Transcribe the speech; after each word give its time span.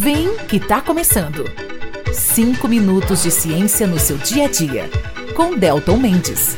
Vem 0.00 0.36
que 0.46 0.60
tá 0.60 0.80
começando. 0.80 1.44
5 2.12 2.68
minutos 2.68 3.24
de 3.24 3.32
ciência 3.32 3.84
no 3.84 3.98
seu 3.98 4.16
dia 4.16 4.44
a 4.44 4.48
dia, 4.48 4.88
com 5.34 5.56
Delton 5.56 5.96
Mendes. 5.96 6.56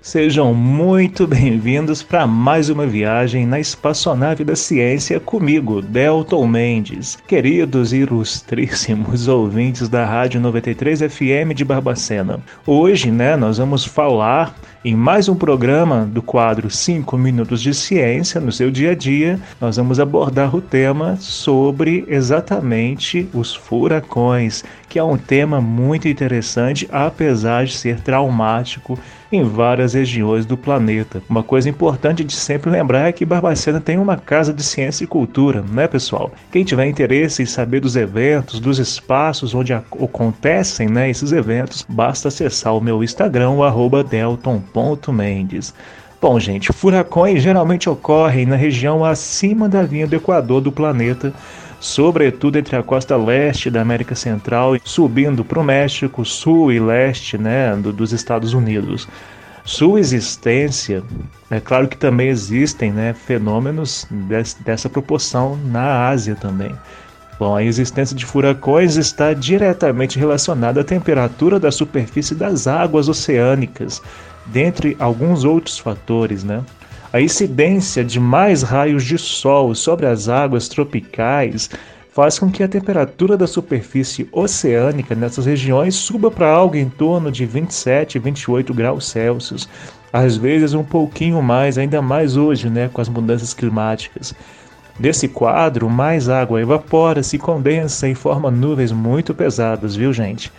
Sejam 0.00 0.52
muito 0.52 1.28
bem-vindos 1.28 2.02
para 2.02 2.26
mais 2.26 2.68
uma 2.68 2.88
viagem 2.88 3.46
na 3.46 3.60
espaçonave 3.60 4.42
da 4.42 4.56
ciência 4.56 5.20
comigo, 5.20 5.80
Delton 5.80 6.44
Mendes. 6.48 7.16
Queridos 7.28 7.92
e 7.92 7.98
ilustríssimos 7.98 9.28
ouvintes 9.30 9.88
da 9.88 10.04
Rádio 10.04 10.40
93 10.40 11.02
FM 11.02 11.54
de 11.54 11.64
Barbacena. 11.64 12.40
Hoje, 12.66 13.12
né, 13.12 13.36
nós 13.36 13.58
vamos 13.58 13.84
falar 13.84 14.56
em 14.84 14.96
mais 14.96 15.28
um 15.28 15.36
programa 15.36 16.04
do 16.04 16.20
quadro 16.20 16.68
5 16.68 17.16
Minutos 17.16 17.62
de 17.62 17.72
Ciência 17.72 18.40
no 18.40 18.50
seu 18.50 18.68
dia 18.68 18.90
a 18.90 18.94
dia, 18.96 19.38
nós 19.60 19.76
vamos 19.76 20.00
abordar 20.00 20.54
o 20.56 20.60
tema 20.60 21.16
sobre 21.20 22.04
exatamente 22.08 23.28
os 23.32 23.54
furacões, 23.54 24.64
que 24.88 24.98
é 24.98 25.04
um 25.04 25.16
tema 25.16 25.60
muito 25.60 26.08
interessante, 26.08 26.88
apesar 26.90 27.64
de 27.64 27.74
ser 27.74 28.00
traumático 28.00 28.98
em 29.32 29.42
várias 29.42 29.94
regiões 29.94 30.44
do 30.44 30.56
planeta. 30.56 31.22
Uma 31.28 31.42
coisa 31.42 31.68
importante 31.68 32.22
de 32.22 32.34
sempre 32.34 32.70
lembrar 32.70 33.08
é 33.08 33.12
que 33.12 33.24
Barbacena 33.24 33.80
tem 33.80 33.98
uma 33.98 34.16
casa 34.16 34.52
de 34.52 34.62
ciência 34.62 35.04
e 35.04 35.06
cultura, 35.06 35.64
né, 35.72 35.88
pessoal? 35.88 36.30
Quem 36.50 36.64
tiver 36.64 36.86
interesse 36.86 37.42
em 37.42 37.46
saber 37.46 37.80
dos 37.80 37.96
eventos, 37.96 38.60
dos 38.60 38.78
espaços 38.78 39.54
onde 39.54 39.72
acontecem 39.72 40.88
né, 40.88 41.08
esses 41.08 41.32
eventos, 41.32 41.86
basta 41.88 42.28
acessar 42.28 42.76
o 42.76 42.80
meu 42.80 43.02
Instagram, 43.02 43.50
o 43.50 43.64
delton.mendes. 44.72 45.74
Bom, 46.20 46.38
gente, 46.38 46.72
furacões 46.72 47.42
geralmente 47.42 47.90
ocorrem 47.90 48.46
na 48.46 48.56
região 48.56 49.04
acima 49.04 49.68
da 49.68 49.82
linha 49.82 50.06
do 50.06 50.14
Equador 50.14 50.60
do 50.60 50.70
planeta, 50.70 51.32
sobretudo 51.80 52.58
entre 52.58 52.76
a 52.76 52.82
costa 52.82 53.16
leste 53.16 53.68
da 53.68 53.80
América 53.80 54.14
Central, 54.14 54.76
subindo 54.84 55.44
para 55.44 55.58
o 55.58 55.64
México, 55.64 56.24
sul 56.24 56.70
e 56.70 56.78
leste 56.78 57.36
né, 57.36 57.74
do, 57.74 57.92
dos 57.92 58.12
Estados 58.12 58.54
Unidos. 58.54 59.08
Sua 59.64 59.98
existência, 59.98 61.02
é 61.50 61.60
claro 61.60 61.88
que 61.88 61.96
também 61.96 62.28
existem 62.28 62.92
né, 62.92 63.12
fenômenos 63.12 64.06
dessa 64.64 64.88
proporção 64.88 65.56
na 65.56 66.08
Ásia 66.08 66.36
também. 66.36 66.72
Bom, 67.38 67.56
a 67.56 67.64
existência 67.64 68.14
de 68.14 68.24
furacões 68.24 68.96
está 68.96 69.32
diretamente 69.32 70.18
relacionada 70.18 70.80
à 70.80 70.84
temperatura 70.84 71.58
da 71.58 71.72
superfície 71.72 72.34
das 72.34 72.68
águas 72.68 73.08
oceânicas, 73.08 74.00
dentre 74.46 74.96
alguns 74.98 75.44
outros 75.44 75.78
fatores, 75.78 76.44
né? 76.44 76.62
A 77.12 77.20
incidência 77.20 78.02
de 78.02 78.18
mais 78.18 78.62
raios 78.62 79.04
de 79.04 79.18
sol 79.18 79.74
sobre 79.74 80.06
as 80.06 80.28
águas 80.28 80.68
tropicais 80.68 81.68
faz 82.12 82.38
com 82.38 82.50
que 82.50 82.62
a 82.62 82.68
temperatura 82.68 83.36
da 83.36 83.46
superfície 83.46 84.28
oceânica 84.32 85.14
nessas 85.14 85.46
regiões 85.46 85.94
suba 85.94 86.30
para 86.30 86.50
algo 86.50 86.76
em 86.76 86.88
torno 86.88 87.32
de 87.32 87.46
27, 87.46 88.18
28 88.18 88.74
graus 88.74 89.06
Celsius, 89.06 89.68
às 90.12 90.36
vezes 90.36 90.74
um 90.74 90.84
pouquinho 90.84 91.40
mais, 91.42 91.78
ainda 91.78 92.02
mais 92.02 92.36
hoje, 92.36 92.68
né, 92.68 92.90
com 92.92 93.00
as 93.00 93.08
mudanças 93.08 93.54
climáticas. 93.54 94.34
Nesse 95.00 95.26
quadro, 95.26 95.88
mais 95.88 96.28
água 96.28 96.60
evapora, 96.60 97.22
se 97.22 97.38
condensa 97.38 98.06
e 98.06 98.14
forma 98.14 98.50
nuvens 98.50 98.92
muito 98.92 99.34
pesadas, 99.34 99.96
viu, 99.96 100.12
gente? 100.12 100.52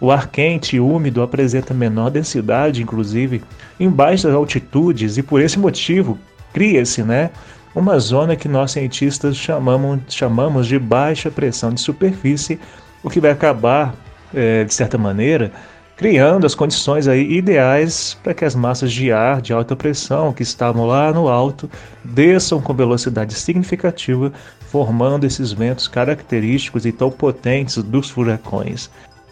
O 0.00 0.12
ar 0.12 0.28
quente 0.28 0.76
e 0.76 0.80
úmido 0.80 1.22
apresenta 1.22 1.74
menor 1.74 2.10
densidade, 2.10 2.82
inclusive, 2.82 3.42
em 3.80 3.90
baixas 3.90 4.32
altitudes, 4.32 5.18
e 5.18 5.22
por 5.22 5.40
esse 5.40 5.58
motivo 5.58 6.16
cria-se 6.52 7.02
né, 7.02 7.30
uma 7.74 7.98
zona 7.98 8.36
que 8.36 8.48
nós 8.48 8.72
cientistas 8.72 9.36
chamamos, 9.36 10.00
chamamos 10.08 10.66
de 10.66 10.78
baixa 10.78 11.30
pressão 11.30 11.72
de 11.72 11.80
superfície, 11.80 12.60
o 13.02 13.10
que 13.10 13.20
vai 13.20 13.32
acabar, 13.32 13.94
é, 14.32 14.62
de 14.64 14.72
certa 14.72 14.96
maneira, 14.96 15.50
criando 15.96 16.46
as 16.46 16.54
condições 16.54 17.08
aí 17.08 17.36
ideais 17.36 18.16
para 18.22 18.32
que 18.32 18.44
as 18.44 18.54
massas 18.54 18.92
de 18.92 19.10
ar 19.10 19.40
de 19.40 19.52
alta 19.52 19.74
pressão 19.74 20.32
que 20.32 20.44
estavam 20.44 20.86
lá 20.86 21.12
no 21.12 21.26
alto 21.26 21.68
desçam 22.04 22.60
com 22.60 22.72
velocidade 22.72 23.34
significativa, 23.34 24.32
formando 24.70 25.24
esses 25.24 25.50
ventos 25.50 25.88
característicos 25.88 26.86
e 26.86 26.92
tão 26.92 27.10
potentes 27.10 27.82
dos 27.82 28.08
furacões 28.10 28.88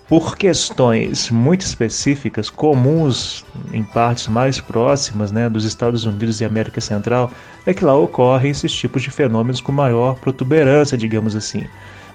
por 0.09 0.37
questões 0.37 1.31
muito 1.31 1.63
específicas, 1.63 2.49
comuns 2.49 3.45
em 3.73 3.83
partes 3.83 4.29
mais 4.29 4.61
próximas 4.61 5.33
né, 5.33 5.49
dos 5.49 5.65
Estados 5.65 6.05
Unidos 6.05 6.41
e 6.41 6.45
América 6.45 6.81
Central, 6.81 7.31
é 7.65 7.75
que 7.75 7.85
lá 7.85 7.95
ocorrem 7.95 8.51
esses 8.51 8.73
tipos 8.73 9.03
de 9.03 9.11
fenômenos 9.11 9.61
com 9.61 9.73
maior 9.73 10.15
protuberância, 10.17 10.97
digamos 10.97 11.35
assim. 11.35 11.67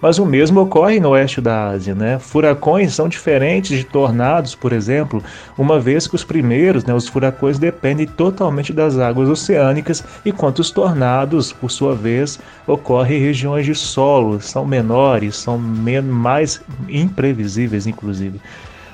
Mas 0.02 0.18
o 0.18 0.26
mesmo 0.26 0.62
ocorre 0.62 1.00
no 1.00 1.10
oeste 1.10 1.40
da 1.40 1.70
Ásia. 1.70 1.94
Né? 1.94 2.18
Furacões 2.18 2.94
são 2.94 3.08
diferentes 3.08 3.78
de 3.78 3.84
tornados, 3.84 4.56
por 4.56 4.74
exemplo, 4.74 5.24
uma 5.56 5.80
vez 5.80 6.08
que 6.08 6.16
os 6.16 6.24
primeiros, 6.24 6.84
né, 6.84 6.94
os 6.94 7.08
furacões, 7.08 7.60
dependem 7.60 8.08
totalmente 8.08 8.74
das 8.74 8.98
águas 8.98 9.30
oceânicas, 9.30 10.04
enquanto 10.26 10.60
os 10.60 10.72
tornados, 10.72 11.54
por 11.54 11.70
sua 11.70 11.94
vez, 11.94 12.40
ocorrem 12.66 13.20
em 13.20 13.22
regiões 13.22 13.66
de 13.66 13.76
solo, 13.76 14.42
são 14.42 14.66
menores, 14.66 15.36
são 15.36 15.60
mais 15.60 16.62
imprevisíveis, 16.90 17.86
inclusive. 17.86 18.42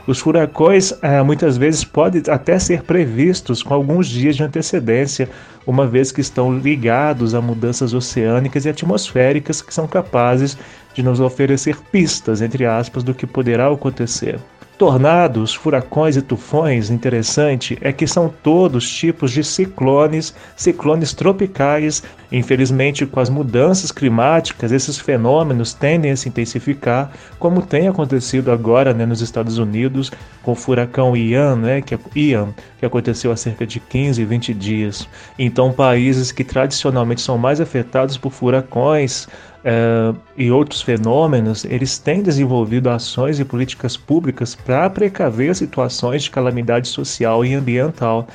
Os 0.07 0.19
furacões 0.19 0.93
eh, 1.01 1.21
muitas 1.21 1.57
vezes 1.57 1.83
podem 1.83 2.23
até 2.29 2.57
ser 2.57 2.83
previstos 2.83 3.61
com 3.61 3.73
alguns 3.73 4.07
dias 4.07 4.37
de 4.37 4.43
antecedência, 4.43 5.29
uma 5.65 5.85
vez 5.85 6.13
que 6.13 6.21
estão 6.21 6.57
ligados 6.57 7.35
a 7.35 7.41
mudanças 7.41 7.93
oceânicas 7.93 8.63
e 8.63 8.69
atmosféricas 8.69 9.61
que 9.61 9.73
são 9.73 9.85
capazes 9.85 10.57
de 10.93 11.03
nos 11.03 11.19
oferecer 11.19 11.77
pistas, 11.91 12.41
entre 12.41 12.65
aspas, 12.65 13.03
do 13.03 13.13
que 13.13 13.27
poderá 13.27 13.67
acontecer. 13.69 14.39
Tornados, 14.77 15.55
furacões 15.55 16.17
e 16.17 16.21
tufões, 16.21 16.91
interessante 16.91 17.79
é 17.81 17.91
que 17.91 18.05
são 18.05 18.29
todos 18.29 18.87
tipos 18.87 19.31
de 19.31 19.43
ciclones, 19.43 20.35
ciclones 20.55 21.13
tropicais. 21.13 22.03
Infelizmente, 22.31 23.03
com 23.07 23.19
as 23.19 23.27
mudanças 23.27 23.91
climáticas, 23.91 24.71
esses 24.71 24.99
fenômenos 24.99 25.73
tendem 25.73 26.11
a 26.11 26.15
se 26.15 26.29
intensificar, 26.29 27.11
como 27.39 27.63
tem 27.63 27.87
acontecido 27.87 28.51
agora 28.51 28.93
né, 28.93 29.03
nos 29.03 29.19
Estados 29.19 29.57
Unidos 29.57 30.11
com 30.43 30.51
o 30.51 30.55
furacão 30.55 31.17
Ian, 31.17 31.55
né, 31.55 31.81
que, 31.81 31.95
é, 31.95 31.99
Ian, 32.15 32.49
que 32.79 32.85
aconteceu 32.85 33.31
há 33.31 33.35
cerca 33.35 33.65
de 33.65 33.79
15, 33.79 34.23
20 34.23 34.53
dias. 34.53 35.07
Então, 35.37 35.71
países 35.71 36.31
que 36.31 36.43
tradicionalmente 36.43 37.21
são 37.21 37.37
mais 37.37 37.59
afetados 37.59 38.17
por 38.17 38.31
furacões, 38.31 39.27
uh, 39.67 40.17
e 40.37 40.49
outros 40.49 40.81
fenômenos, 40.81 41.65
eles 41.65 41.97
têm 41.97 42.21
desenvolvido 42.21 42.89
ações 42.89 43.39
e 43.39 43.45
políticas 43.45 43.97
públicas 43.97 44.55
para 44.55 44.89
precaver 44.89 45.55
situações 45.55 46.23
de 46.23 46.31
calamidade 46.31 46.87
social 46.87 47.43
e 47.43 47.53
ambiental 47.53 48.27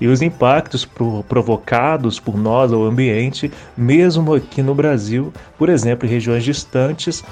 e 0.00 0.08
os 0.08 0.20
impactos 0.20 0.86
provocados 1.28 2.18
por 2.18 2.36
nós 2.36 2.72
ao 2.72 2.82
ambiente, 2.84 3.50
mesmo 3.76 4.34
aqui 4.34 4.60
no 4.60 4.74
Brasil, 4.74 5.32
por 5.56 5.68
exemplo, 5.68 6.06
em 6.06 6.10
regiões 6.10 6.44
distantes, 6.44 7.22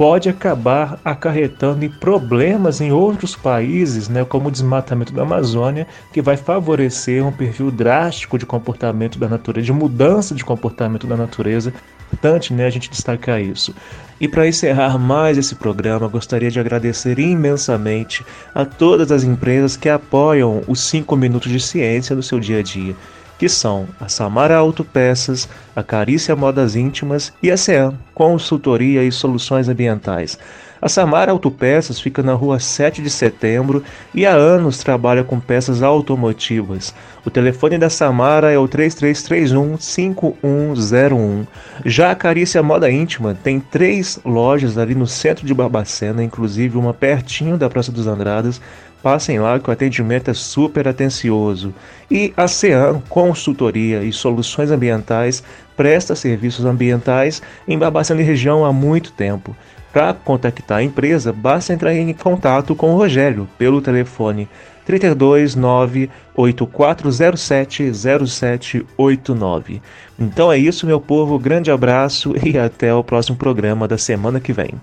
pode 0.00 0.30
acabar 0.30 0.98
acarretando 1.04 1.84
em 1.84 1.90
problemas 1.90 2.80
em 2.80 2.90
outros 2.90 3.36
países, 3.36 4.08
né, 4.08 4.24
como 4.24 4.48
o 4.48 4.50
desmatamento 4.50 5.12
da 5.12 5.24
Amazônia, 5.24 5.86
que 6.10 6.22
vai 6.22 6.38
favorecer 6.38 7.22
um 7.22 7.30
perfil 7.30 7.70
drástico 7.70 8.38
de 8.38 8.46
comportamento 8.46 9.18
da 9.18 9.28
natureza, 9.28 9.66
de 9.66 9.72
mudança 9.74 10.34
de 10.34 10.42
comportamento 10.42 11.06
da 11.06 11.18
natureza 11.18 11.74
importante 12.10 12.54
né, 12.54 12.64
a 12.66 12.70
gente 12.70 12.88
destacar 12.88 13.42
isso. 13.42 13.74
E 14.18 14.26
para 14.26 14.48
encerrar 14.48 14.98
mais 14.98 15.36
esse 15.36 15.54
programa, 15.54 16.08
gostaria 16.08 16.50
de 16.50 16.58
agradecer 16.58 17.18
imensamente 17.18 18.24
a 18.54 18.64
todas 18.64 19.12
as 19.12 19.22
empresas 19.22 19.76
que 19.76 19.90
apoiam 19.90 20.62
os 20.66 20.80
5 20.80 21.14
minutos 21.14 21.52
de 21.52 21.60
ciência 21.60 22.16
no 22.16 22.22
seu 22.22 22.40
dia 22.40 22.60
a 22.60 22.62
dia, 22.62 22.96
que 23.40 23.48
são 23.48 23.88
a 23.98 24.06
Samara 24.06 24.54
Autopeças, 24.54 25.48
a 25.74 25.82
Carícia 25.82 26.36
Modas 26.36 26.76
Íntimas 26.76 27.32
e 27.42 27.50
a 27.50 27.56
CEAM, 27.56 27.98
Consultoria 28.14 29.02
e 29.02 29.10
Soluções 29.10 29.66
Ambientais. 29.66 30.38
A 30.82 30.90
Samara 30.90 31.32
Autopeças 31.32 31.98
fica 31.98 32.22
na 32.22 32.34
rua 32.34 32.58
7 32.58 33.00
de 33.00 33.08
setembro 33.08 33.82
e 34.14 34.26
há 34.26 34.32
anos 34.32 34.76
trabalha 34.78 35.24
com 35.24 35.40
peças 35.40 35.82
automotivas. 35.82 36.94
O 37.24 37.30
telefone 37.30 37.78
da 37.78 37.88
Samara 37.88 38.50
é 38.50 38.58
o 38.58 38.68
3331-5101. 38.68 41.46
Já 41.84 42.10
a 42.10 42.14
Carícia 42.14 42.62
Moda 42.62 42.90
Íntima 42.90 43.34
tem 43.42 43.58
três 43.58 44.20
lojas 44.22 44.76
ali 44.76 44.94
no 44.94 45.06
centro 45.06 45.46
de 45.46 45.54
Barbacena, 45.54 46.22
inclusive 46.22 46.76
uma 46.76 46.92
pertinho 46.92 47.56
da 47.56 47.70
Praça 47.70 47.90
dos 47.90 48.06
Andradas. 48.06 48.60
Passem 49.02 49.38
lá 49.38 49.58
que 49.58 49.70
o 49.70 49.72
atendimento 49.72 50.30
é 50.30 50.34
super 50.34 50.86
atencioso. 50.86 51.74
E 52.10 52.32
a 52.36 52.46
CEAM, 52.46 53.02
Consultoria 53.08 54.02
e 54.02 54.12
Soluções 54.12 54.70
Ambientais, 54.70 55.42
presta 55.76 56.14
serviços 56.14 56.64
ambientais 56.64 57.40
em 57.66 57.78
Barbacena 57.78 58.20
e 58.20 58.24
região 58.24 58.64
há 58.64 58.72
muito 58.72 59.12
tempo. 59.12 59.56
Para 59.92 60.14
contactar 60.14 60.78
a 60.78 60.82
empresa, 60.82 61.32
basta 61.32 61.72
entrar 61.72 61.94
em 61.94 62.12
contato 62.12 62.76
com 62.76 62.92
o 62.92 62.96
Rogério 62.96 63.48
pelo 63.58 63.80
telefone 63.80 64.48
329 64.84 66.10
8407 66.34 67.92
0789. 67.92 69.82
Então 70.18 70.52
é 70.52 70.58
isso, 70.58 70.86
meu 70.86 71.00
povo. 71.00 71.38
Grande 71.38 71.70
abraço 71.70 72.34
e 72.44 72.58
até 72.58 72.94
o 72.94 73.02
próximo 73.02 73.36
programa 73.36 73.88
da 73.88 73.98
semana 73.98 74.38
que 74.40 74.52
vem. 74.52 74.74